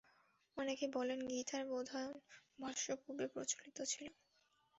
[0.57, 4.07] অনেকে বলেন, গীতার বোধায়ন-ভাষ্য পূর্বে প্রচলিত ছিল।